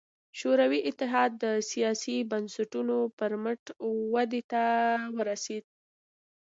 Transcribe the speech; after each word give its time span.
شوروي 0.39 0.79
اتحاد 0.89 1.31
د 1.43 1.45
سیاسي 1.71 2.17
بنسټونو 2.31 2.97
پر 3.17 3.31
مټ 3.43 3.61
ودې 4.13 4.41
ته 4.51 4.63
ورسېد. 5.17 5.65